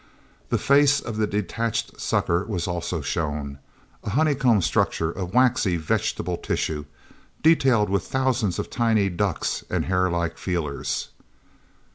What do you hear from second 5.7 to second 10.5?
vegetable tissue, detailed with thousands of tiny ducts and hairlike